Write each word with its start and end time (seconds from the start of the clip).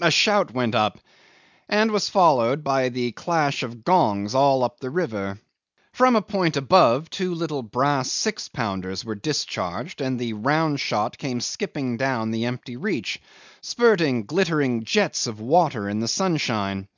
A 0.00 0.10
shout 0.10 0.52
went 0.52 0.74
up, 0.74 0.98
and 1.68 1.92
was 1.92 2.08
followed 2.08 2.64
by 2.64 2.90
a 2.92 3.12
clash 3.12 3.62
of 3.62 3.84
gongs 3.84 4.34
all 4.34 4.64
up 4.64 4.80
the 4.80 4.90
river. 4.90 5.38
From 5.92 6.16
a 6.16 6.20
point 6.20 6.56
above 6.56 7.08
two 7.10 7.32
little 7.32 7.62
brass 7.62 8.10
6 8.10 8.48
pounders 8.48 9.04
were 9.04 9.14
discharged, 9.14 10.00
and 10.00 10.18
the 10.18 10.32
round 10.32 10.80
shot 10.80 11.16
came 11.16 11.40
skipping 11.40 11.96
down 11.96 12.32
the 12.32 12.44
empty 12.46 12.76
reach, 12.76 13.22
spurting 13.60 14.24
glittering 14.24 14.82
jets 14.82 15.28
of 15.28 15.38
water 15.38 15.88
in 15.88 16.00
the 16.00 16.08
sunshine. 16.08 16.88